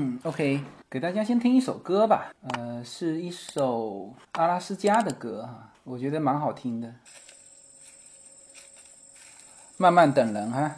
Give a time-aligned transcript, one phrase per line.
[0.00, 6.94] 嗯，OK，给大家先听一首歌吧，呃，是一首阿拉斯加的歌哈，我觉得蛮好听的。
[9.76, 10.76] 慢慢等人哈。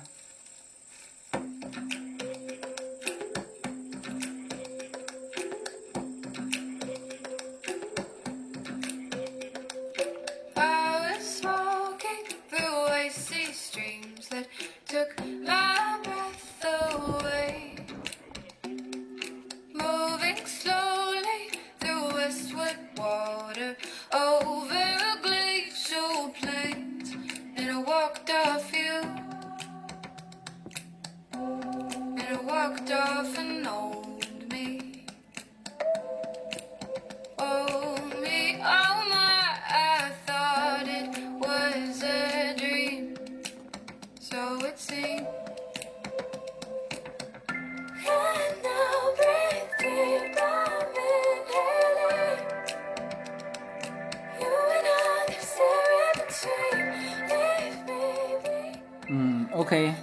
[59.70, 59.94] OK，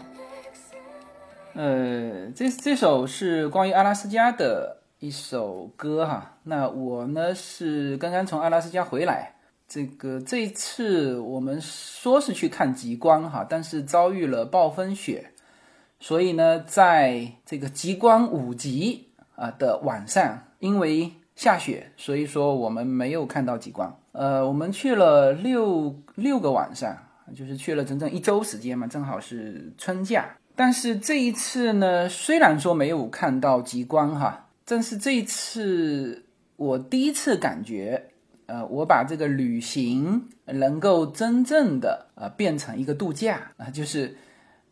[1.53, 6.37] 呃，这这首是关于阿拉斯加的一首歌哈。
[6.43, 9.35] 那我呢是刚刚从阿拉斯加回来，
[9.67, 15.33] 这个这次我们说是去看极光哈，但是遭遇了暴风雪，
[15.99, 23.99] 所以呢，在这个极光五级啊的晚上，因为下雪，所以说我们没有看到极光。
[24.13, 26.99] 呃，我们去了六六个晚上。
[27.35, 30.37] 就是去了整整一周时间嘛，正好是春假。
[30.55, 38.09] 但是这一次呢，虽然说没有看到极光哈，但是这一次我第一次感觉，
[38.47, 44.17] 呃，我把这个旅行能够真正的呃变成一个度假啊，就是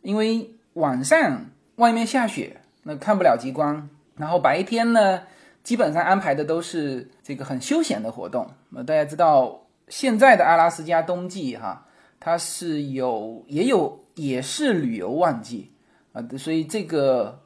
[0.02, 1.46] 因为晚上
[1.76, 5.22] 外面下雪，那看不了极光，然后白天呢，
[5.62, 8.50] 基本上安排的都是这个很休闲的活动。
[8.70, 11.85] 那大家知道现在的阿拉斯加冬季哈。
[12.26, 15.70] 它是有也有也是旅游旺季
[16.12, 17.40] 啊，所以这个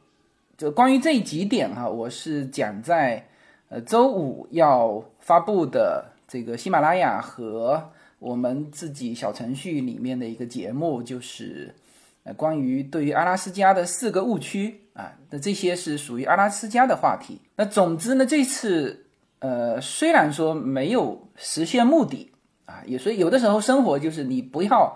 [0.58, 3.28] 就关于这几点哈，我是讲在
[3.68, 11.76] 呃周五要发布的这个喜马拉雅和我们自己小程序里面的一个节目，就是
[12.24, 17.42] 呃关于对于阿拉斯加的四个误区啊，那这些是属于阿拉斯加的话题。
[17.58, 19.08] 那总之呢，这次
[19.40, 22.29] 呃虽然说没有实现目的。
[22.70, 24.96] 啊，也所以有的时候生活就是你不要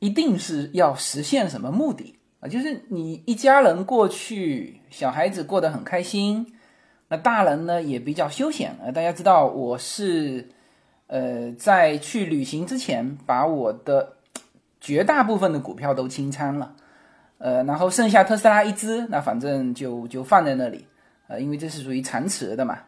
[0.00, 6.54] 一定是要实现什么目的啊，就是你一家人过去，小孩子过得很开心，
[7.06, 8.90] 那大人呢也比较休闲啊。
[8.90, 10.48] 大家知道我是
[11.06, 14.14] 呃在去旅行之前把我的
[14.80, 16.74] 绝大部分的股票都清仓了，
[17.38, 20.84] 呃，然后剩下特斯拉一只，那反正就就放在那里，
[21.28, 22.80] 呃，因为这是属于长持的嘛。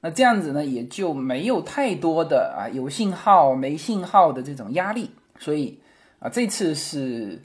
[0.00, 5.80] 那这样子呢，也就没有太多的啊有信号没信号的这种压力，所以
[6.18, 7.42] 啊这次是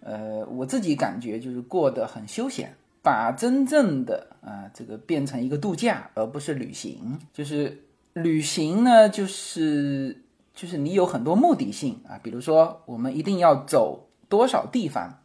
[0.00, 7.18] 呃我自己感觉就是过得很休闲，把真正的啊这个变成一个度假，而不是旅行。
[7.32, 7.82] 就是
[8.12, 10.22] 旅行呢，就是
[10.54, 15.18] 就是你有很多目的性啊，比如说我们一定要走多少地方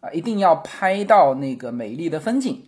[0.00, 2.64] 啊，一定要拍到那个美丽的风景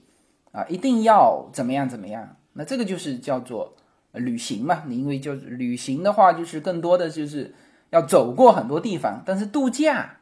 [0.53, 2.37] 啊，一定要怎么样怎么样。
[2.55, 3.75] 那这个就是叫做
[4.13, 4.85] 旅行嘛？
[4.87, 7.53] 你因为就旅行的话，就是更多的就是
[7.91, 9.23] 要走过很多地方。
[9.27, 10.17] 但是度假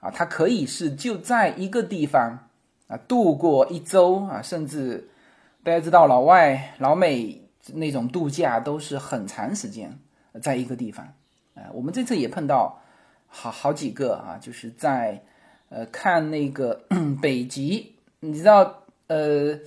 [0.00, 2.48] 啊，它可以是就在一个地方
[2.88, 5.08] 啊度过一周啊，甚至
[5.62, 7.42] 大家知道老外老美
[7.74, 9.98] 那种度假都是很长时间
[10.40, 11.06] 在一个地方。
[11.54, 12.80] 啊，我们这次也碰到
[13.26, 15.22] 好好几个啊，就是在
[15.68, 16.84] 呃看那个
[17.20, 18.81] 北极，你知道
[19.12, 19.58] 呃。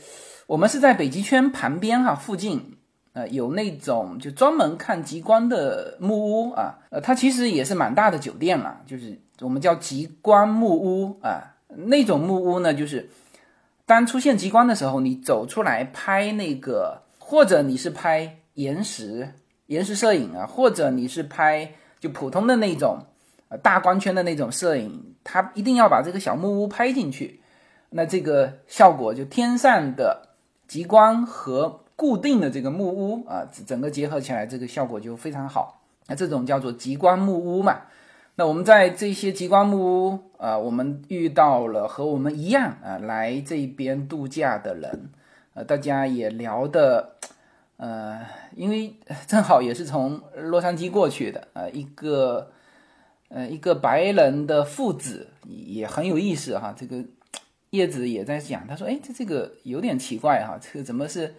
[0.47, 2.77] 我们是在北极圈旁边哈，附近
[3.13, 11.55] 呃有那种就专门看极光的木屋啊，呃它其实也是蛮大的酒店嘛，就是我们叫极光木屋啊，
[11.87, 13.09] 那种木屋呢，就是
[13.87, 19.33] 当出现极光的时候，你走出来拍那个，或者你是拍岩石
[19.65, 22.99] 岩石摄影啊，或者你是拍就普通的那种
[23.63, 27.41] 大光圈的那种摄影，它一定要把这个小木屋拍进去，
[27.95, 30.23] 那这个效果就天上的。
[30.67, 35.83] 极光和固定的这个木屋啊，整个结合起来，这个效果就非常好。
[36.07, 37.81] 那这种叫做极光木屋嘛。
[38.33, 39.77] 那我们在这些极光木
[40.07, 45.11] 屋啊，我们遇到了和我们一样啊来这边度假的人，
[45.53, 47.11] 呃，大家也聊的，
[47.77, 48.25] 呃，
[48.55, 48.95] 因为
[49.27, 52.49] 正好也是从洛杉矶过去的，呃，一个
[53.29, 57.05] 呃一个白人的父子也很有意思哈，这个。
[57.75, 61.33] 叶子也在讲，他说：“哎，这这个有点奇怪哈，这个怎么是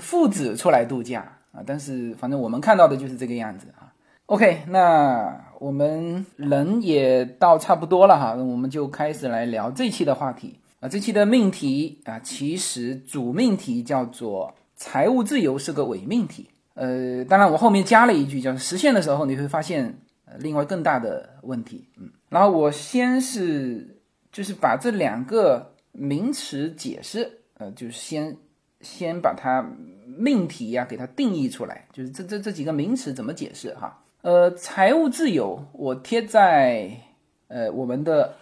[0.00, 1.20] 父子出来度假
[1.52, 1.62] 啊？
[1.66, 3.92] 但是反正我们看到的就是这个样子啊。
[4.26, 10.88] OK，那我们人也到差不多了哈，那我们就开始来聊这期的话题啊。
[10.88, 16.48] 这期的命题啊，其实主命题叫做财务自由是个伪命题。
[16.74, 21.88] 呃，当然我后面加了一句，叫实现的时候你会发现呃另外更大的问题。
[21.96, 23.96] 嗯，然后我先是。
[24.30, 28.36] 就是把这两个名词解释，呃，就是先
[28.80, 29.66] 先把它
[30.06, 34.00] 命题呀给它定义出来，就是这这这几个名词怎么解释哈？
[34.20, 36.90] 呃，财务自由我贴在
[37.48, 38.34] 呃我们的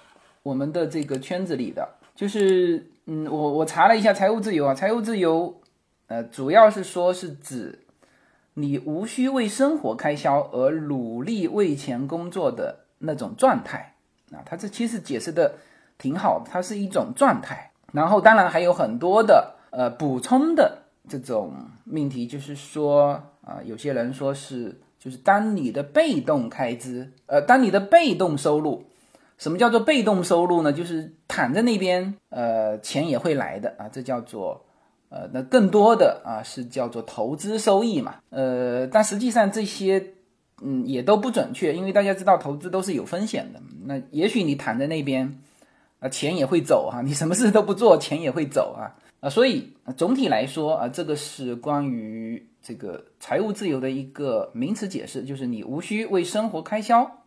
[0.42, 5.62] 我们的这个圈子里的，就是嗯，我我查了一下财务自由啊，财务自由
[6.08, 7.78] 呃主要是说是指
[8.54, 13.94] 你无需为生活开销而努力为钱工作的那种状态
[14.32, 15.54] 啊，它这其实解释的。
[15.98, 17.70] 挺好的，它是一种状态。
[17.92, 21.52] 然后当然还有很多的呃补充的这种
[21.84, 28.84] 命题，就是说啊，有些人说是就是当你的被动开支，呃，当你的被动收入，
[29.38, 30.72] 什么叫做被动收入呢？
[30.72, 34.66] 就是躺在那边，呃，钱也会来的啊，这叫做
[35.08, 40.04] 呃，那更多的啊是叫做投资收益嘛，呃，但实际上这些
[40.60, 43.60] 嗯也都不准确，因为大家知道投资都是有风险的。
[43.84, 45.38] 那也许你躺在那边。
[46.00, 57.22] 啊，钱也会走哈， 你什么事都不做，钱也会走啊啊，所以总体来说啊，这个是关于这个财务自由的一个名词解释，就是你无需为生活开销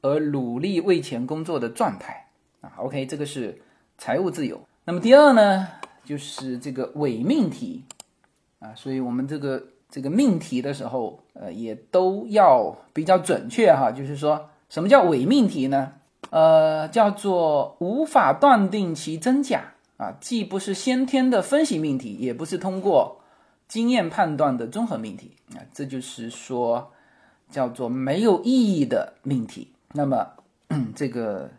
[0.00, 2.28] 而努力为钱工作的状态
[2.60, 2.72] 啊。
[2.78, 3.60] OK，这个是
[3.96, 4.60] 财务自由。
[4.84, 5.68] 那么第二呢，
[6.04, 7.84] 就是这个伪命题
[8.58, 13.92] 啊，所以我们这个这个命题的时候，呃，也都要比较准确哈。
[13.92, 15.92] 就是说什么叫伪命题呢？
[16.30, 23.20] 呃，叫做无法断定其真假啊，既不是先天的分析命题，也不是通过
[23.66, 26.92] 经验判断的综合命题啊，这就是说
[27.50, 29.72] 叫做没有意义的命题。
[29.94, 30.26] 那么
[30.94, 31.50] 这个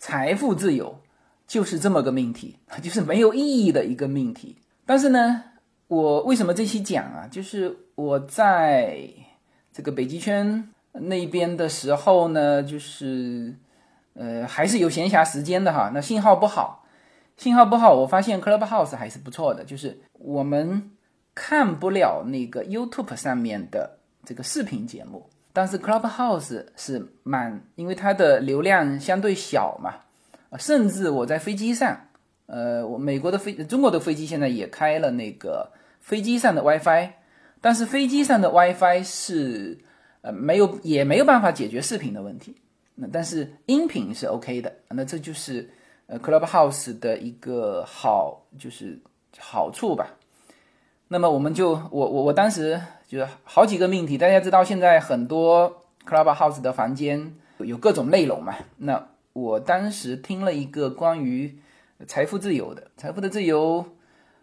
[0.00, 0.98] 财富自由
[1.46, 4.56] 就是这么个命题， 就是没有意义的一个命题。
[4.84, 5.44] 但是呢，
[5.86, 7.28] 我为什么这期讲啊？
[7.30, 9.08] 就是我在
[9.72, 13.54] 这个北极圈那边的时候呢，就是。
[14.18, 15.92] 呃，还是有闲暇时间的哈。
[15.94, 16.84] 那信号不好，
[17.36, 19.64] 信号不好，我发现 Clubhouse 还是不错的。
[19.64, 20.90] 就是我们
[21.36, 29.94] 看不了那个 YouTube 上面的这个视频节目，但是 Clubhouse 是蛮，因为它的流量相对小嘛。
[30.58, 32.08] 甚至我在飞机上，
[32.46, 35.70] 呃，我美国的飞，中国的飞机现在也开了那个
[36.00, 37.10] 飞机上的 WiFi，
[37.60, 39.78] 但是飞机上的 WiFi 是
[40.22, 42.56] 呃没有，也没有办法解决视频的问题。
[43.00, 45.70] 那但是音频是 OK 的，那这就是
[46.06, 48.98] 呃 Clubhouse 的一个好就是
[49.38, 50.16] 好处吧。
[51.06, 58.56] 那么我们就我我我当时就是好几个命题，大家知道现在很多 Clubhouse 的房间有各种内容嘛。
[58.78, 61.60] 那我当时听了一个关于
[62.08, 63.86] 财富自由的，财富的自由，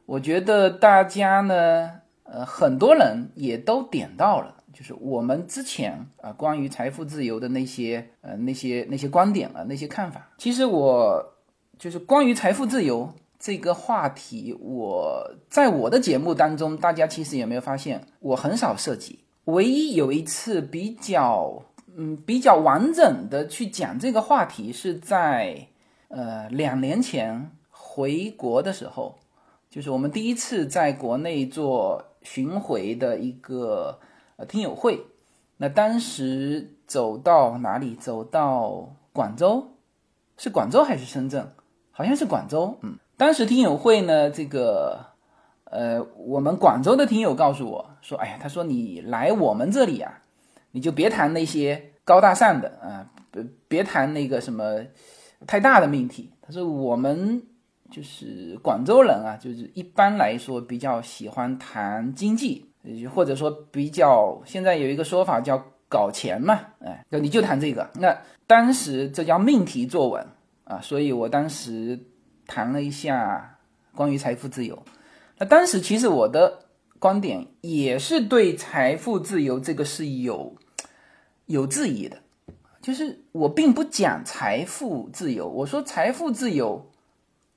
[0.05, 4.63] 我觉得大家呢，呃，很多人也都点到了。
[4.75, 10.29] 就是我们之前啊，关于财富自由的那些呃那些那些观点啊，那些看法。
[10.37, 11.33] 其实我
[11.79, 19.19] 就是关于财富自由这个话题，我在我的节目当中，大家其实有没有发现，我很少涉及。
[19.45, 21.63] 唯一有一次比较
[21.95, 25.69] 嗯比较完整的去讲这个话题，是在
[26.09, 29.15] 呃两年前回国的时候，
[29.69, 33.97] 就是我们第一次在国内做巡回的一个。
[34.37, 35.05] 呃，听友会，
[35.57, 37.95] 那当时走到哪里？
[37.95, 39.65] 走到广州，
[40.35, 41.53] 是广州还是深圳？
[41.91, 42.77] 好像是广州。
[42.81, 45.05] 嗯，当时听友会呢，这个，
[45.63, 50.21] 呃，我们广州的听友告诉我说：“哎呀，他说你来我们这里啊，
[50.71, 54.81] 你就别谈那些高大上的啊，别别谈那个什么
[55.47, 56.29] 太大的命题。
[56.41, 57.41] 他说我们
[57.89, 62.65] 就是广州人啊，就是一般来说比较喜欢谈经济。”
[63.13, 67.89] 或者说比较，现在有一个说法叫搞钱嘛，哎，那你就谈这个。
[67.95, 70.27] 那当时这叫命题作文
[70.63, 71.99] 啊，所以我当时
[72.47, 73.57] 谈了一下
[73.95, 74.83] 关于财富自由。
[75.37, 76.65] 那当时其实我的
[76.99, 80.55] 观点也是对财富自由这个是有
[81.45, 82.17] 有质疑的，
[82.81, 86.89] 就是我并不讲财富自由，我说财富自由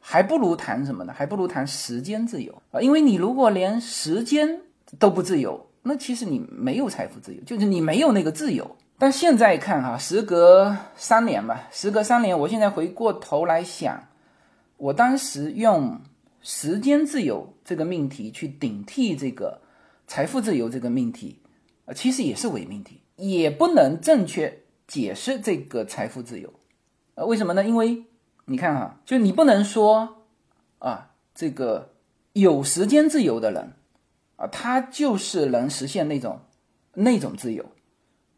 [0.01, 1.13] 还不如谈什么呢？
[1.13, 4.61] 还不如谈时间自由啊，因为你如果连时间
[4.99, 8.77] 都不自由，那其实你没有财富自由，就是你没有那个自由。
[8.99, 14.09] 但现在看哈，时隔三年吧，时隔三年，我现在回过头来想，
[14.77, 16.01] 我当时用
[16.41, 19.61] 时间自由这个命题去顶替这个
[20.07, 21.41] 财富自由这个命题，
[21.85, 26.53] 呃，其实也是伪命题，也不能正确解释这个财富自由。
[27.15, 27.65] 呃，为什么呢？
[27.65, 28.05] 因为
[28.47, 30.25] 你看哈，就你不能说
[30.81, 31.93] 啊，这个
[32.33, 33.75] 有时间自由的人
[34.39, 36.41] 啊，他就是能实现那种
[36.95, 37.63] 那种自由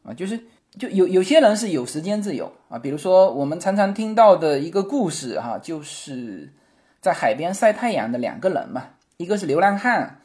[0.03, 0.41] 啊，就是
[0.77, 6.53] 就有有些人是有时间自由啊，比如说我们常常听到的一个故事哈，就是
[7.01, 8.83] 在海边晒太阳的两个人嘛，
[9.19, 10.21] 一个是流浪汉，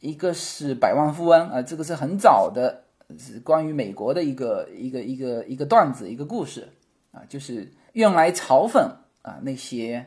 [0.00, 2.84] 一个是百万富翁啊，这个是很早的，
[3.18, 6.68] 是关于美国的一个一个一个一个段子一个故事
[7.12, 7.72] 啊，就是。
[7.92, 8.78] 用来嘲讽
[9.20, 10.06] 啊那些，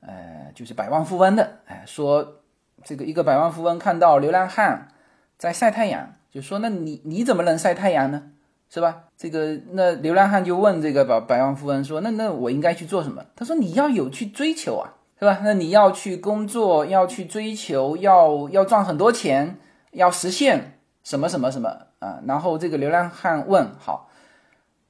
[0.00, 2.42] 呃，就是百万富翁的，哎，说
[2.84, 4.88] 这个一个百万富翁看到流浪汉
[5.38, 8.30] 在晒太阳，就说那你你怎么能晒太阳呢？
[8.70, 9.04] 是吧？
[9.16, 13.24] 这个那流浪汉就问这个百百万富翁说，那那我应该去做什么？
[13.36, 15.40] 他说你要有去追求啊，是吧？
[15.44, 19.56] 那你要去工作，要去追求，要要赚很多钱，
[19.92, 21.68] 要实现什么什么什么
[22.00, 22.18] 啊？
[22.26, 24.10] 然后这个流浪汉问好。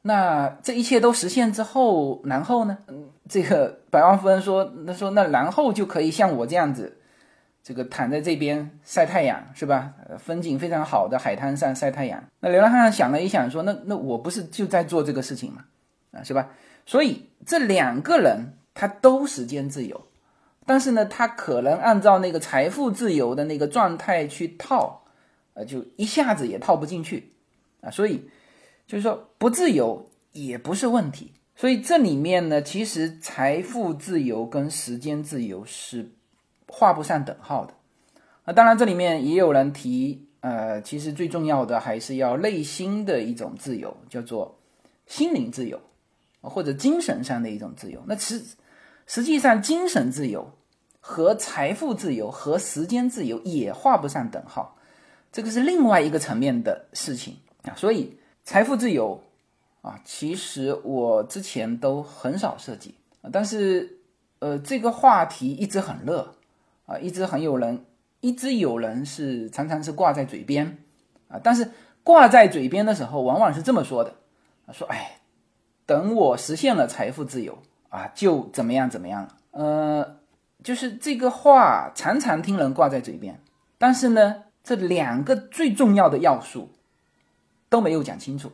[0.07, 2.79] 那这一切都实现之后，然后呢？
[2.89, 6.99] 嗯，这个百万富翁说：“他说那然后就可以像我这样子，
[7.64, 9.94] 这个躺在这边晒太阳，是吧？
[10.18, 15.64] 风景非常好的海滩上晒太阳。”那流浪汉想了一想，说：“那那我不是就在做这个事情吗？
[16.12, 16.50] 啊，是吧？
[16.85, 20.06] 所以这两个人他都时间自由，
[20.66, 25.02] 但是呢，他可能按照那个财富自由的那个状态去套，
[25.54, 27.33] 呃，就一下子也套不进去
[27.80, 28.28] 啊，所以。”
[28.87, 36.11] 就是说，不自由也不是问题，所以这里面呢，其实财富自由跟时间自由是
[36.75, 37.75] 画不上等号的。
[38.45, 44.59] 那当然，这里面也有人提，呃，其实最重要的还是要内心的一种自由，叫做
[45.07, 45.81] 心灵自由，
[46.40, 48.02] 或者精神上的一种自由。
[48.07, 48.43] 那实
[49.07, 50.50] 实际上，精神自由
[51.00, 54.76] 和财富自由和时间自由也画不上等号，
[55.31, 58.19] 这个是另外一个层面的事情啊，所以。
[58.47, 59.23] 财富自由
[59.81, 62.95] 啊，其实我之前都很少涉及，
[63.33, 64.00] 但是
[64.40, 66.34] 呃，这个话题一直很热
[66.87, 67.85] 啊，一直很有人，
[68.21, 70.79] 一直有人是常常是挂在嘴边
[71.29, 71.71] 啊，但是
[72.03, 74.14] 挂在嘴边的时候，往往是这么说的，
[74.73, 75.21] 说哎，
[75.87, 80.17] 等我实现了财富自由啊，就怎么样怎么样了，呃，
[80.62, 83.41] 就是这个话常常听人挂在嘴边，
[83.79, 86.71] 但是呢，这两个最重要的要素。
[87.71, 88.53] 都没有讲清楚，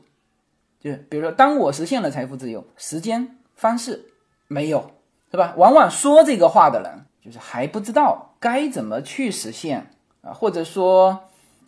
[0.81, 4.07] 就是比如说，当我实现了财富自由，时间方式
[4.49, 4.93] 没有，
[5.31, 5.53] 是吧？
[5.59, 9.87] 往往说这个话的人，就是还不知道该怎么去实现
[10.23, 11.17] 啊，或者说，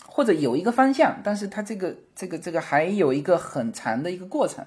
[0.07, 4.65] 或者有一个方向，但是他这个这个这个还有一个很长的一个过程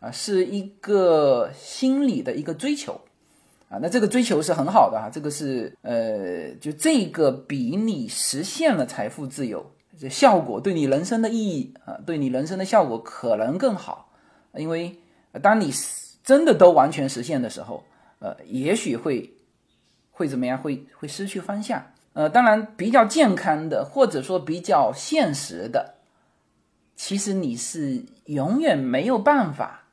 [0.00, 3.00] 啊，是一个心理的一个追求
[3.70, 9.64] 啊，那这个追求是很好的哈，这个是呃，就这个比你实现了财富自由。
[10.00, 14.10] 这效果对你人生的意义啊，对你人生的效果可能更好，
[14.54, 14.96] 因为
[15.42, 15.72] 当你
[16.22, 17.82] 真的都完全实现的时候，
[18.20, 19.28] 呃，也许会
[20.18, 20.58] 会怎么样？
[20.58, 21.80] 会会失去方向。
[22.12, 25.94] 呃，当然比较健康的，或者说比较现实的，
[26.96, 29.84] 其实你是永远没有办法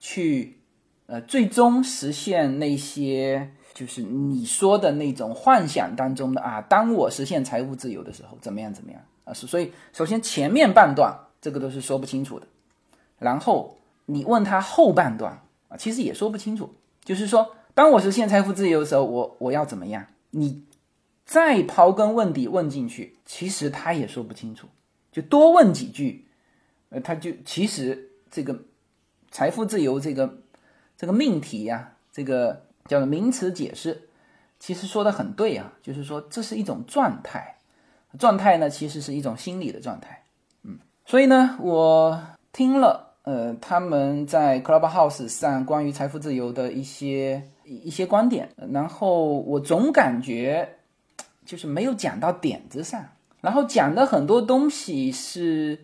[0.00, 0.58] 去
[1.06, 9.32] 呃最终实现那些就是你说的那种幻想当中的啊，当我实现财务自由的时候，怎么样怎么样啊？
[9.32, 12.46] 所以，首先前面半段这个都是说不清楚的，
[13.20, 16.74] 然后你问他后半段啊，其实也说不清楚。
[17.02, 20.06] 就是说，当我实现财富自由的时候，我我要怎么样？
[20.30, 20.64] 你
[21.24, 24.68] 再刨根问底问进去，其实他也说不清楚。
[25.12, 26.26] 就多问几句，
[26.90, 28.62] 呃，他就其实这个
[29.30, 30.42] 财富自由这个
[30.96, 34.08] 这个命题呀，这个叫名词解释，
[34.58, 37.56] 其实说的很对啊，就是说这是一种状态。
[38.18, 40.24] 状态呢，其实是一种心理的状态，
[40.64, 42.20] 嗯，所以呢，我
[42.52, 50.76] 听了呃他们在 Clubhouse 上关于财富自由的一些一些观点，然后我总感觉
[51.44, 53.04] 就是没有讲到点子上，
[53.40, 55.78] 然后讲的很多东西是，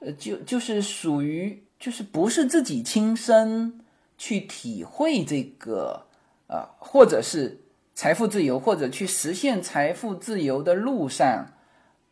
[0.00, 3.80] 呃，就就是属于就是不是自己亲身
[4.18, 6.06] 去体会这个，
[6.46, 7.60] 呃，或者是。
[7.96, 11.46] 财富自由或者去实现财富自由的路上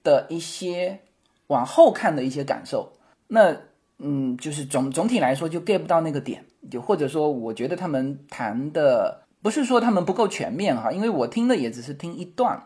[0.04, 1.00] 的一些
[1.48, 2.92] 往后看的一些感受，
[3.26, 3.56] 那
[4.04, 12.61] 嗯，就是总总体来说就 get 不到那个点，就或者说我觉得他们谈的不是说他们不够全面哈，因为我听的也只是听一段，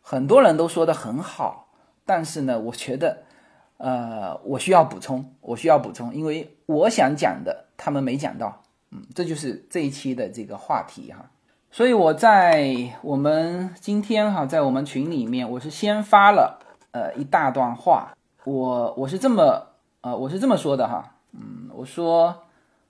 [0.00, 1.68] 很多人都说的很好，
[2.04, 3.22] 但是呢，我觉得
[3.76, 11.30] 呃，我需要补充，我需要补充，因为我想讲的他们没讲到，嗯，这就是这一期的这个话题哈。
[11.70, 16.58] 所以我在我们今天哈，在我们群里面，我是先发了
[16.90, 18.12] 呃一大段话，
[18.44, 19.68] 我我是这么
[20.02, 22.42] 呃我是这么说的哈，嗯，我说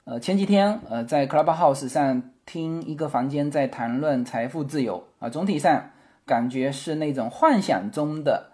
[0.04, 5.90] 呃前几天呃在 Clubhouse 上听一个房间在谈论财富自由啊，总体上
[6.26, 8.50] 感觉是那种幻想中的，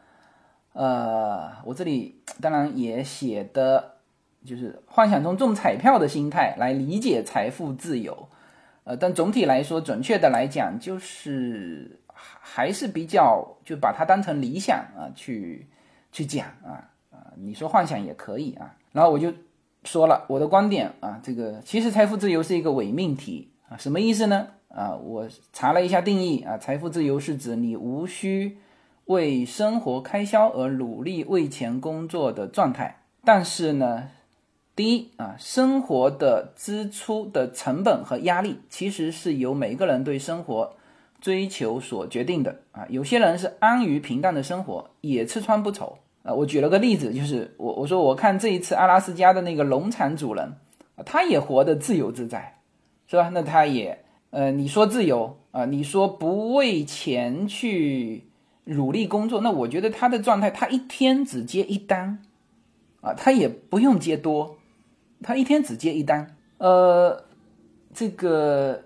[0.72, 3.94] 呃，我这里当然也写的
[4.44, 8.28] 就是幻想中中彩票的心态来理解财富自由。
[8.84, 15.68] 呃，但总体来说，准确的来讲，就是还是比较就把它当成理想啊，去
[16.10, 16.90] 去讲啊，
[17.42, 18.74] 你说幻想也可以啊。
[18.92, 19.32] 然后我就
[19.84, 24.48] 说了我的观点啊，这个其实财富自由是一个伪命题啊，什么意思呢？
[24.68, 28.58] 啊，我查了一下定义啊，财富自由是指你无需
[29.06, 34.08] 为生活开销而努力为钱工作的状态，但是呢。
[34.76, 40.72] 第一啊，生活的支出的成本和压力，其实是由每个人对生活
[41.20, 42.86] 追求所决定的啊。
[42.88, 46.34] 有些人是安于平淡的生活，也吃穿不愁啊。
[46.34, 50.52] 我举了个例子，就是我我说我看这一次阿拉斯加的那个农场主人，
[51.06, 52.58] 他也活得自由自在，
[53.06, 53.30] 是吧？
[53.32, 58.24] 那他也呃，你说自由啊，你说不为钱去
[58.64, 62.20] 努力工作，那我觉得他的状态，他一天只接一单
[63.00, 64.58] 啊，他也不用接多。
[65.20, 67.24] 他一天只接一单，呃，
[67.92, 68.84] 这个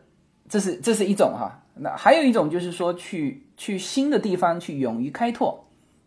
[0.48, 5.62] 这是这是一种哈，那还有一种就是说去去新的地方去勇于开拓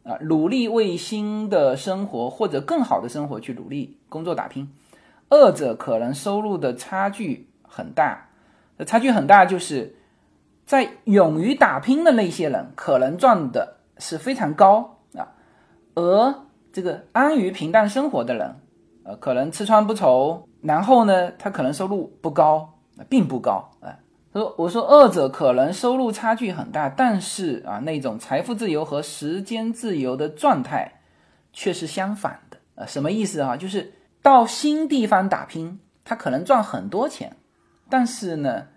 [0.05, 4.71] 啊，努力为新的生活或者更好的生活去努力工作打拼，
[5.29, 8.29] 二者可能收入的差距很大，
[8.85, 9.97] 差距很大就是
[10.65, 15.33] 在勇于打拼的那些人可能赚的是非常高啊，
[15.95, 16.35] 而
[16.71, 18.55] 这个安于平淡生活的人。
[19.07, 23.99] 呃，可能吃穿不愁，然后呢，他可能收入不高，并不高啊。
[24.35, 30.99] 说我说二者可能收入差距很大，但是啊，那种财富自由和时间自由的状态
[31.53, 32.85] 却是相反的啊。
[32.85, 33.55] 什么意思啊？
[33.55, 37.37] 就是到新地方打拼，他可能赚很多钱，
[37.89, 38.67] 但是呢，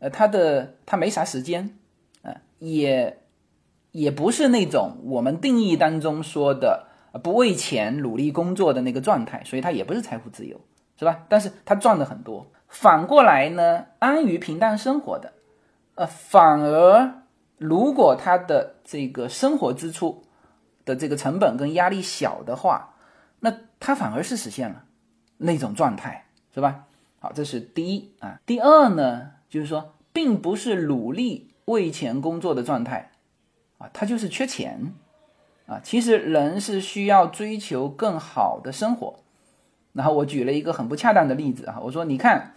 [0.00, 1.78] 呃，他的他没啥时间
[2.22, 3.20] 啊，也
[3.92, 6.88] 也不是那种我们定义当中说的。
[7.22, 10.60] 不为钱努力工作的那个状态，所以他也不是财富自由，
[10.98, 11.24] 是吧？
[11.28, 12.50] 但是他赚的很多。
[12.74, 15.32] 反过来呢，安于平淡生活的，
[15.94, 17.22] 呃，反而
[17.56, 20.24] 如果他的这个生活支出
[20.84, 22.96] 的这个成本跟压力小的话，
[23.38, 24.84] 那他反而是实现了
[25.38, 26.86] 那种状态，是吧？
[27.20, 28.40] 好，这是第一啊。
[28.44, 33.12] 第二呢，就是说，并不是努力为钱工作的状态
[33.78, 34.92] 啊，他就是缺钱。
[35.66, 39.23] 啊，其实人是需要追求更好的生活。
[39.94, 42.52] 然后我举了一个很不恰当的例子啊，我说你看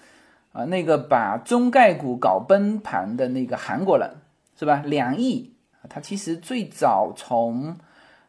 [0.51, 4.11] 啊，那个把中概股搞崩盘的那个韩国人
[4.59, 4.83] 是吧？
[4.85, 5.53] 两亿，
[5.87, 7.77] 他其实最早从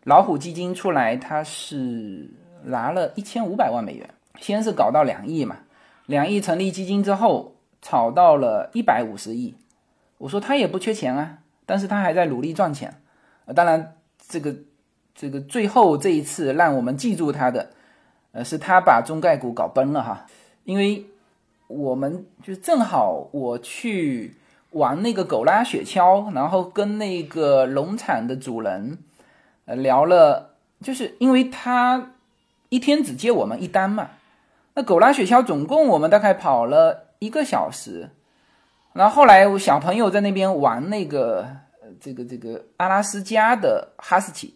[0.04, 2.30] 老虎基金出来，他是
[2.64, 5.56] 拿了一千五百万美元，先是搞到两亿嘛，
[6.06, 9.56] 两亿成立基金之后炒到了一百五十亿。
[10.18, 13.00] 我说他也不缺钱啊，但是他还在努力赚钱。
[13.46, 13.96] 啊当然
[14.28, 14.54] 这个。
[15.20, 17.70] 这个最后这一次让我们记住他的，
[18.32, 20.26] 呃，是他把中概股搞崩了哈，
[20.64, 21.06] 因为
[21.66, 24.34] 我们就正好我去
[24.72, 28.98] 玩那个狗拉雪橇，然后跟那个农场的主人
[29.64, 32.12] 呃聊了，就是因为他
[32.68, 34.10] 一天只接我们一单嘛，
[34.74, 38.10] 那狗拉雪橇总共我们大概跑了一个小时，
[38.92, 41.46] 然后后来我小朋友在那边玩那个
[41.98, 44.54] 这个这个阿拉斯加的哈士奇。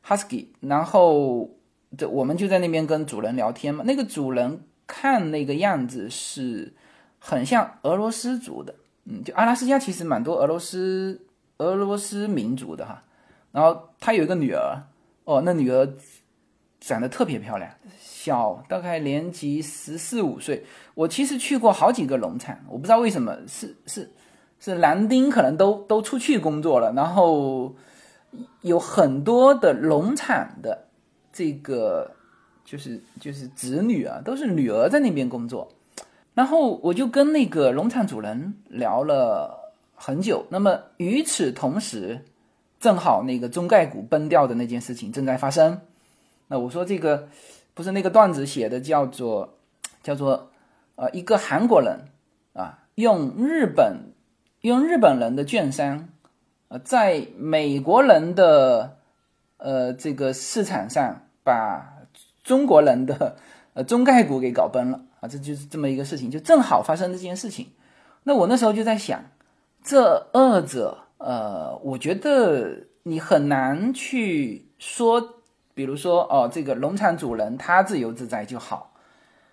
[0.00, 1.50] 哈士奇然后
[1.96, 3.84] 这我们就在那边跟主人聊天嘛。
[3.86, 6.74] 那个主人看那个样子是
[7.18, 8.74] 很像俄罗斯族的，
[9.04, 11.20] 嗯，就阿拉斯加其实蛮多俄罗斯
[11.58, 13.02] 俄罗斯民族的哈。
[13.52, 14.82] 然后他有一个女儿，
[15.24, 15.88] 哦，那女儿
[16.80, 20.64] 长得特别漂亮，小大概年级十四五岁。
[20.94, 24.10] 我其实去过好几个农场，我不知道为什么是是
[24.60, 27.74] 是男丁可能都都出去工作了，然后。
[28.60, 30.87] 有很多的农场的
[31.38, 32.10] 这个
[32.64, 35.72] 就是就是子女啊，都是女儿在那边工作。
[36.34, 40.46] 然后我就跟那个农场主人聊了很久。
[40.50, 42.24] 那么与此同时，
[42.80, 45.80] 正好那个中概股崩掉的那件事情正在发生。
[46.48, 47.28] 那我说这个
[47.72, 49.60] 不是那个段子写的叫做
[50.02, 50.50] 叫做
[50.96, 52.00] 呃一个韩国人
[52.54, 54.12] 啊用日本
[54.62, 56.08] 用日本人的券商。
[56.66, 58.98] 呃，在美国人的
[59.56, 61.94] 呃这个市场上，把
[62.44, 63.38] 中国人的
[63.72, 67.72] 呃中概股给搞崩了啊，这就是这么一个事情，就正好发生这件事情。
[68.24, 69.24] 那我那时候就在想，
[69.82, 75.36] 这二者，呃，我觉得你很难去说，
[75.72, 78.92] 比如说哦，这个农场主人他自由自在就好，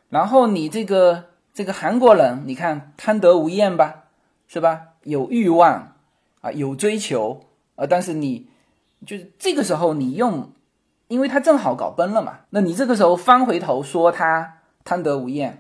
[0.09, 4.05] 然后你这个这个韩国人，你看贪得无厌吧，
[4.47, 4.89] 是吧？
[5.03, 5.93] 有欲望
[6.41, 8.49] 啊，有追求啊，但是你
[9.05, 10.51] 就是这个时候你用，
[11.07, 15.59] 因为他正好搞崩了嘛，那你这个时候翻回头说他贪得无厌，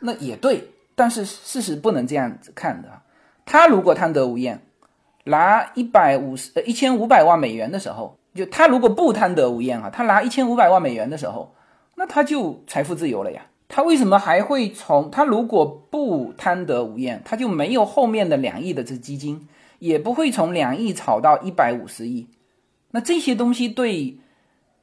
[0.00, 0.70] 那也对。
[0.94, 2.88] 但是事实不能这样子看的，
[3.46, 4.60] 他如果贪得无厌，
[5.24, 11.54] 拿一百五十呃一千五百万美元的时候，就他如果不贪得无厌啊，他拿一千五百万美元的时候，
[11.94, 13.42] 那他就财富自由了呀。
[13.68, 19.46] 他为什么还会从他如果不贪得无厌，他就没有后面的两亿的这基金，
[19.78, 22.28] 也不会从两亿炒到一百五十亿。
[22.90, 24.18] 那这些东西对，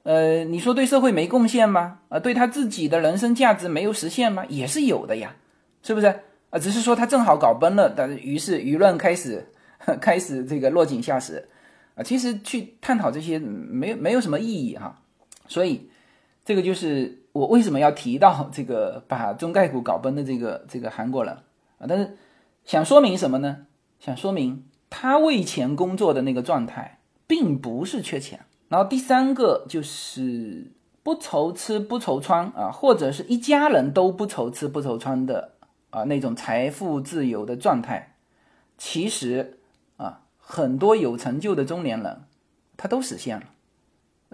[0.05, 2.01] 呃，你说对社会没贡献吗？
[2.09, 4.45] 啊，对他自己的人生价值没有实现吗？
[4.47, 5.35] 也是有的呀。
[5.81, 6.05] 是不是
[6.51, 6.59] 啊？
[6.59, 9.51] 只是说他正好搞崩了，但是于是舆论开始
[9.99, 11.49] 开始这个落井下石
[11.95, 12.03] 啊。
[12.03, 15.01] 其实去探讨这些没有没有什么意义哈。
[15.47, 15.89] 所以
[16.45, 21.33] 这个就是我为什么要提到这个把中概股搞崩的这个这个韩国人
[21.79, 21.87] 啊。
[21.89, 22.15] 但是
[22.63, 23.65] 想说明什么呢？
[23.99, 28.41] 想说明他为钱工作的那个状态并不是缺钱。
[28.67, 30.71] 然后第三个就是
[31.03, 35.51] 不愁吃不愁穿啊，或者是一家人都不愁吃不愁穿的。
[35.91, 38.17] 啊，那种财富自由的状态，
[38.77, 39.59] 其实
[39.95, 42.23] 啊，很多有成就的中年人，
[42.75, 43.45] 他都实现了。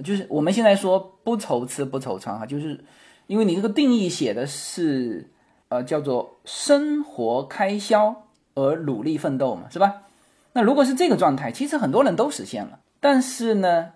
[0.04, 2.84] 就是我们现在说不愁吃不愁穿哈，就是
[3.28, 5.30] 因为你这个定义写的是
[5.67, 8.24] 呃叫做生活开销
[8.56, 10.02] 而努力奋斗嘛，是吧？
[10.54, 12.80] 那如果是这个状态，其实很多人都实现了。
[13.00, 13.91] 但是呢，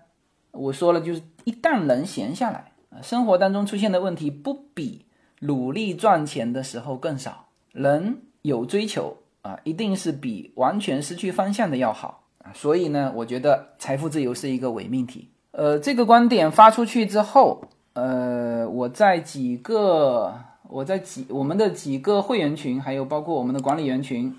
[0.56, 5.04] 我说了，就是一旦人闲下来，生活当中出现的问题不比
[5.40, 7.46] 努力赚钱的时候更少。
[7.72, 12.22] 人有追求啊，一定是比完全失去方向的要好。
[12.54, 15.28] 所以呢，我觉得财富自由是一个伪命题。
[15.50, 17.62] 呃，这个观点发出去之后，
[17.94, 20.34] 呃，我在几个
[20.68, 24.34] 我在几我们的几个会员群，还有包括我们的管理员群，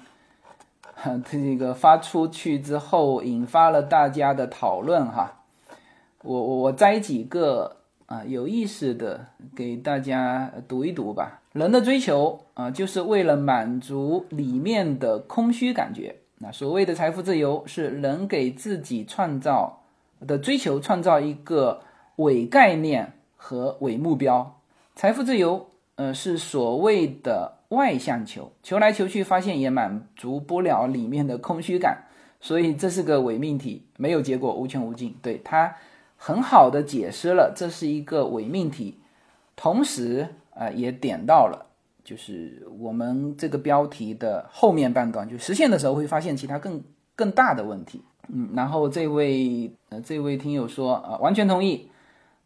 [1.30, 5.34] 这个发出去之后，引发了大家的讨论哈。
[6.28, 11.42] 我我我摘几个啊有意思的给大家读一读吧。
[11.54, 16.18] 人的追求啊，就是为了满足里面的空虚感觉。
[16.40, 19.84] 那所谓的财富自由，是人给自己创造
[20.28, 21.82] 的追求，创造一个
[22.18, 24.60] 伪概念和伪目标。
[24.96, 32.04] 财富自由，呃，是所谓的外向求，求来求去，发现也满足不了里面的空虚感，
[32.42, 35.16] 所以这是个伪命题，没有结果，无穷无尽。
[35.24, 35.74] 对它
[36.18, 39.00] 很好的解释了这是一个伪命题，
[39.56, 40.28] 同时。
[40.60, 41.68] 啊，也点到了，
[42.04, 46.82] 就是我们这个标题的后面半段，就实现的时候会发现其他更
[47.16, 48.02] 更大的问题。
[48.28, 51.92] 嗯，然后这位呃这位听友说啊，完全同意。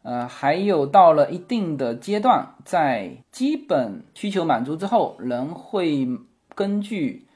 [0.02, 6.06] 呃，还有到了一定的阶段，在基本需求满足之后，人会
[6.54, 7.26] 根据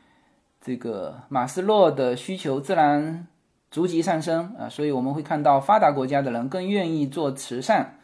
[0.61, 3.27] 这个马斯洛的需求自然
[3.71, 7.95] 逐级上升啊，所以我们会看到发达国家的人更愿意做慈善。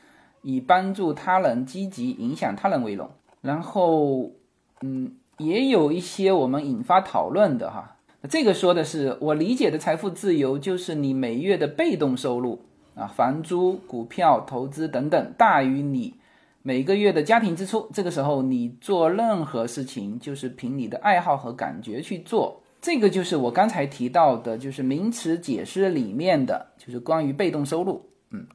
[0.45, 3.09] 以帮助他人、积极影响他人为荣，
[3.43, 4.33] 然后，
[4.81, 7.97] 嗯，也有一些我们引发讨论的哈。
[8.29, 12.61] 这个说的是我理解的财富自由，就是你每月的被动收入
[12.97, 16.15] 啊，房租、股票投资等等大于你
[16.63, 17.89] 每个月的家庭支出。
[17.93, 22.62] 这个时候你做任何事情就是凭你的爱好和感觉去做。
[22.83, 28.47] 这个就是我刚才提到的，就是名词解释里面的就是关于被动收入，嗯。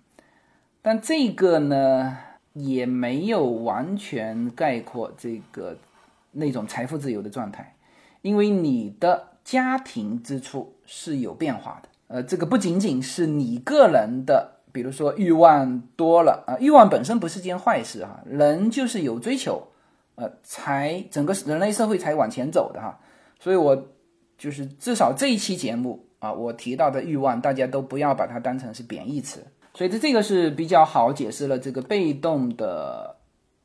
[0.82, 2.18] 但这个呢，
[2.54, 5.78] 也没有完全概括这个
[6.34, 7.76] 那种财富自由的状态，
[8.22, 11.90] 因为你的家庭支出是有变化的。
[12.08, 19.68] 呃，这个不仅仅是你个人的，比如说欲望多了啊，欲望本身不是件坏事哈，人就是有追求，
[20.16, 23.00] 呃，才整个人类社会才往前走的哈。
[23.40, 23.88] 所以我
[24.38, 29.46] 就是至少这一期节目啊，我提到的欲望，大家都不要把它当成是贬义词。
[29.74, 33.18] 所以这这个是比较好解释了这个被动的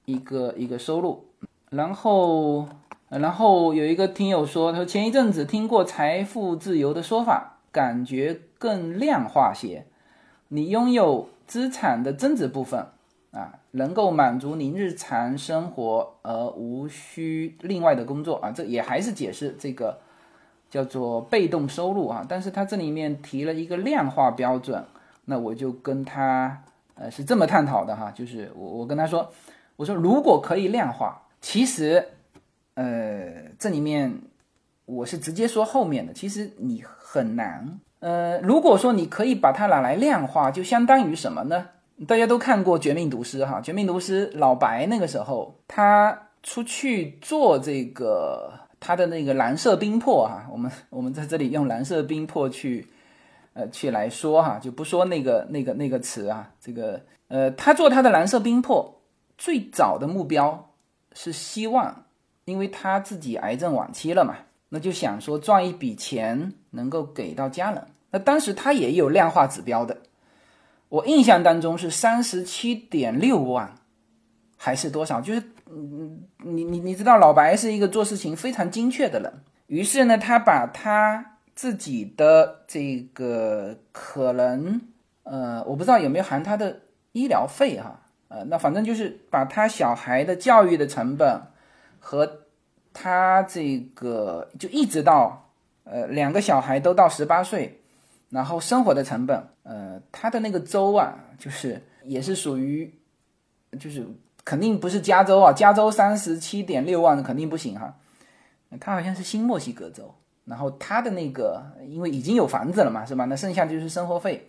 [0.05, 1.27] 一个一个收入，
[1.71, 2.69] 然后
[3.09, 9.87] 然后有一个听友说，他说前一阵子听过财富自由的说法，感觉更量化些。
[10.49, 12.89] 你拥有资产的增值部分
[13.31, 19.99] 啊，能够满足您日常生活而无需另外的工作啊，这也还是解释这个
[20.73, 24.83] 叫做被动收入啊，但是它这里面提了一个量化标准。
[25.27, 29.31] 那我就跟他，呃，是这么探讨的哈，就是我我跟他说，
[29.77, 32.09] 我说如果可以量化，其实，
[32.75, 34.19] 呃，这里面
[34.87, 37.79] 我是直接说后面的，其实你很难。
[38.01, 41.69] 呃，如果说你可以把它拿来量化，就相当于什么呢？
[42.09, 48.53] 大家都看过《绝命毒师》哈，《绝命毒师》老白那个时候他出去做这个
[48.85, 52.89] 他的那个蓝色冰魄哈，我们我们在这里用蓝色冰魄去
[53.55, 59.01] 呃去来说哈，就不说那个那个那个词啊，这个呃他做他的蓝色冰魄
[59.39, 60.73] 最早的目标
[61.15, 62.07] 是希望，
[62.45, 64.35] 因为他自己癌症晚期了嘛。
[64.71, 69.99] 那就想说赚一笔钱能够给到家人，那当时他也有量化指标的，
[70.89, 73.75] 我印象当中是三十七点六万，
[74.57, 75.21] 还是多少？
[75.21, 79.33] 就是嗯，你你你知道老白是一个做事情非常精确的人，
[79.69, 84.81] 于是呢，他把他自己的这个可能
[85.23, 86.81] 呃，我不知道有没有含他的
[87.13, 91.41] 医疗费哈，呃，那反正就是把他小孩的教育的成本
[91.99, 92.39] 和。
[92.95, 95.51] 他这个就一直到，
[95.85, 97.81] 呃，两个小孩都到十八岁，
[98.29, 102.93] 然后生活的成本，呃，他的那个州啊，就是也是属于，
[103.81, 104.07] 就是
[104.45, 107.95] 肯定不是加州啊，加州三十七点六万肯定不行哈，
[108.81, 113.25] 他好像是新墨西哥州，然后他的那个因为已经有房子了嘛，是吧？
[113.27, 114.49] 那剩下就是生活费，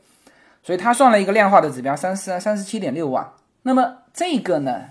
[0.63, 3.31] 所以他算了一个量化的指标，三十三十七点六万。
[3.61, 4.89] 那么这个呢，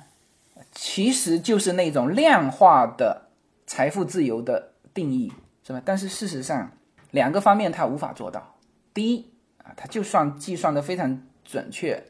[0.73, 3.23] 其实就是那种量化的。
[3.65, 5.33] 财富自由的定义
[5.67, 5.81] 是吧？
[5.83, 6.73] 但是事实上，
[7.11, 8.57] 两个方面他无法做到。
[8.93, 9.31] 第一
[9.65, 12.03] 啊，他就算计算的非常准确，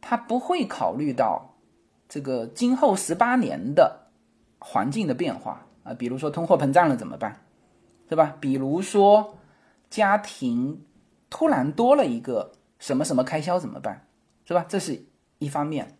[0.00, 1.56] 他不会考虑到
[2.08, 4.08] 这个今后十八年的
[4.58, 7.40] 环境的变化啊，比如说通货膨胀了怎么办，
[8.08, 8.36] 是吧？
[8.40, 9.36] 比如说
[9.90, 10.82] 家庭
[11.28, 14.06] 突然多了一个什么什么开销怎么办，
[14.46, 14.64] 是吧？
[14.68, 15.04] 这是
[15.38, 15.96] 一方面，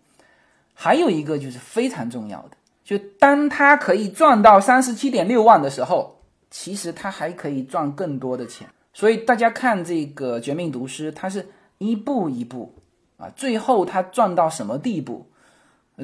[0.72, 2.56] 还有一个就是非常重要的。
[2.82, 8.66] 就当他可以赚到三十七点六万的时候，其实他还可以赚更多的钱。
[8.94, 12.74] 所以大家看这个《绝命毒师》，他是一步一步
[13.18, 15.27] 啊，最后他赚到什么地步？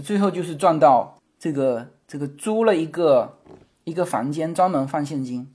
[0.01, 3.39] 最后就是赚到这个这个租了一个
[3.85, 5.53] 一个房间，专门放现金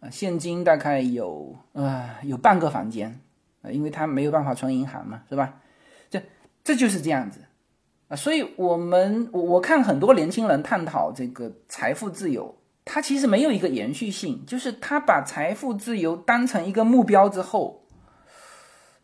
[0.00, 3.20] 啊，现金大概有呃有半个房间
[3.62, 5.60] 啊，因为他没有办法存银行嘛，是吧？
[6.10, 6.22] 这
[6.62, 7.40] 这就是这样子。
[8.08, 17.84] 啊，所以我们我我看很多年轻人探讨这个财富自由，他其实没有一个延续性，就是他把财富自由当成一个目标之后，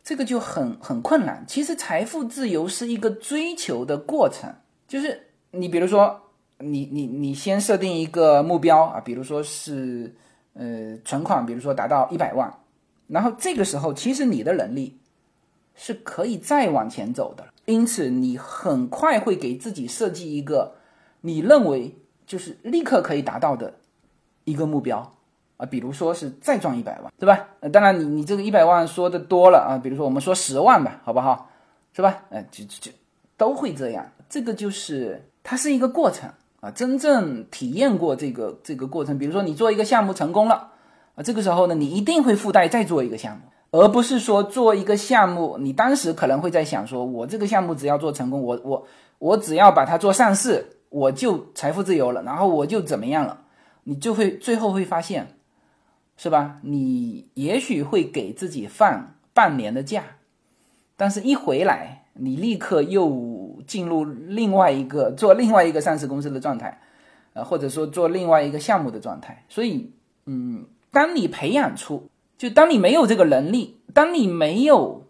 [0.03, 1.45] 这个就很很困难。
[1.47, 4.55] 其实财富自由是一个追求的过程，
[4.87, 6.21] 就是你比如说
[6.59, 10.13] 你你你先设定一个目标啊，比如说是
[10.53, 12.53] 呃存款，比如说达到一百万，
[13.07, 14.97] 然后这个时候其实你的能力
[15.75, 17.45] 是可以再往前走的。
[17.65, 20.75] 因此，你很快会给自己设计一个
[21.21, 21.95] 你认为
[22.27, 23.73] 就是立刻可以达到的
[24.43, 25.11] 一个目标
[25.57, 27.47] 啊，比如说是再赚一百万，对吧？
[27.61, 31.49] 呃当然，你你这个一百万说的多了啊，比如说我们说十万吧，好不好？
[31.91, 32.23] 是吧？
[32.29, 32.91] 呃，就就
[33.35, 34.05] 都会这样。
[34.29, 36.29] 这个就是它是一个过程
[36.61, 40.71] 啊，真正体验过这个这个过程，比如说你做一个项目成功了
[41.15, 43.41] 啊，这个时候呢，你一定会附带再做一个项目。
[43.71, 48.87] 而不是说做一个项目，你当时可能会在想，说我这个项目只要做成功，我我
[49.19, 53.41] 我只要把它做上市，我就财富自由了，然后我就怎么样了？
[53.83, 55.27] 你就会最后会发现，
[56.15, 56.59] 是吧？
[56.61, 60.03] 你也许会给自己放半年的假，
[60.95, 66.79] 但是一回来，你立刻又进入另外一个做另外一个上市公司的状态，
[67.33, 69.45] 呃，或者说做另外一个项目的状态。
[69.49, 69.93] 所以，
[70.25, 72.09] 嗯，当你培养出。
[72.37, 75.05] 就当你没有这个能力，当你没有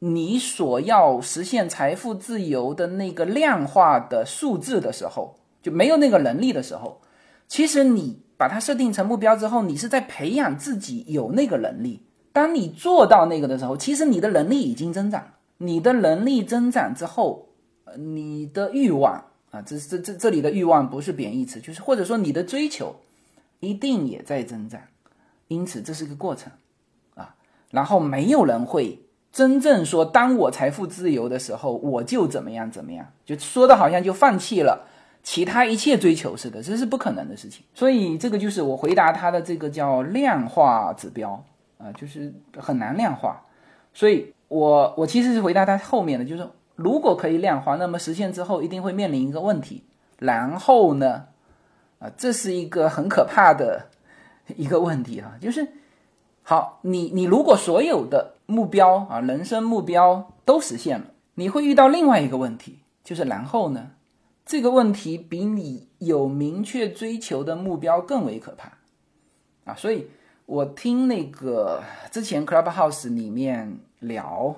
[0.00, 7.00] 你所要实现财富自由的那个量化的数字的时候，就没有那个能力的时候，
[7.48, 12.02] 其实你把它设定成目标之后，你是在培养自己有那个能力。
[12.38, 15.24] 当你做到那个的时候，其实你的能力已经增长。
[15.56, 17.48] 你的能力增长之后，
[17.96, 22.94] 你的欲望啊，这这这这里的欲望不是贬义词，就是或者说你的追求
[23.58, 24.80] 一定也在增长。
[25.48, 26.52] 因此，这是个过程，
[27.16, 27.34] 啊，
[27.72, 34.86] 然后没有人会真正说，当我财富自由的时候，我就怎么样怎么样，就说的好像就放弃了
[35.24, 37.64] 其他一切追求似的，这是不可能的事情。
[37.74, 41.44] 所以，这个就是我回答他的这个叫量化指标
[41.78, 43.42] 啊，就是很难量化。
[43.94, 49.84] 所以我我其实是回答他后面的，就是如果可以量化，那么实现之后一定会面临一个问题，
[50.18, 51.26] 然后呢，
[51.98, 53.86] 啊，这是一个很可怕的。
[54.56, 55.68] 一个问题哈，就是
[56.42, 63.90] 好，你你如果所有的目标啊，人生目标都实现了，你会遇到另外一个问题，就是然后呢，
[64.46, 68.72] 这个问题比你有明确追求的目标更为可怕
[69.70, 69.74] 啊。
[69.74, 70.08] 所以
[70.48, 74.56] 我听那个之前 Clubhouse 里面聊，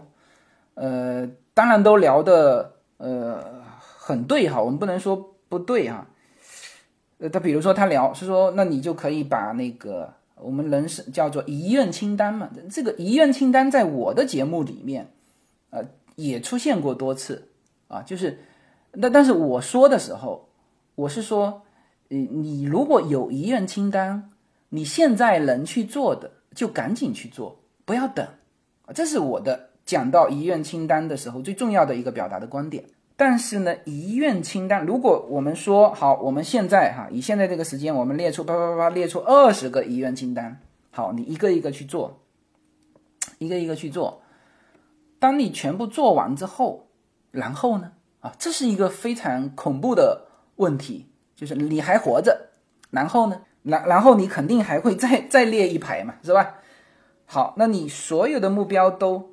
[0.75, 3.43] 呃，当然都聊的呃
[3.99, 6.07] 很对哈，我们不能说不对哈。
[7.19, 15.11] 呃，他比如说他聊是说，那你就可以把那个我们人是叫做遗愿清单嘛，这个遗愿清单在我的节目里面，
[15.71, 15.83] 呃，
[16.15, 17.49] 也出现过多次
[17.89, 18.39] 啊，就是
[18.93, 20.49] 那但是我说的时候，
[20.95, 21.63] 我是说，
[22.11, 24.31] 呃，你如果有遗愿清单，
[24.71, 28.27] 你现在能去做的就赶紧去做，不要等，
[28.95, 32.85] 这是我的讲到遗愿清单的时候最重要的一个表达的观点。
[33.17, 40.59] 但是呢，遗愿清单，如果我们说好，我们现在哈，以现在这个时间，我们列出啪啪啪啪列出二十个遗愿清单，
[40.91, 42.23] 好，你一个一个去做，
[43.39, 44.23] 一个一个去做。
[45.19, 46.89] 当你全部做完之后，
[47.31, 52.49] 然后呢，啊，这是一个非常恐怖的问题，就是你还活着，
[52.89, 56.55] 然后呢，然然后你肯定还会 再再列一排嘛，是吧？
[57.27, 59.31] 好，那你所有的目标都。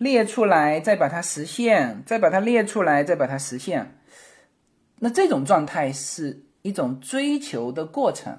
[0.00, 3.98] 列出来，再把它实现，再把它列出来，再把它实现。
[5.00, 8.38] 那这种状态是一种追求的过程，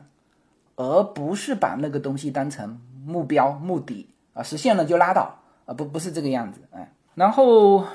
[0.75, 6.91] 而不是把那个东西当成目标、目的啊，实现了就拉倒啊，不不是这个样子哎。
[7.13, 7.85] 然后，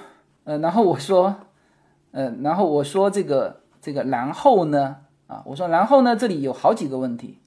[0.44, 1.34] 呃，然后我说，
[2.12, 7.38] 呃，然后我说这个这个，然后呢，啊，我说然后呢，这里有好几个问题。